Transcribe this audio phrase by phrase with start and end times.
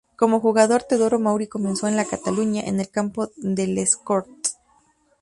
[0.17, 4.57] Como jugador Teodoro Mauri comenzó en el Cataluña en el Campo de Les Corts.